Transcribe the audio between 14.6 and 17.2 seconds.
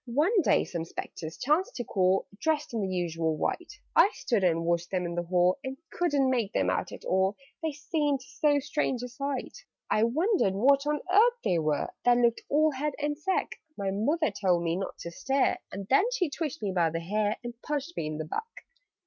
me not to stare, And then she twitched me by the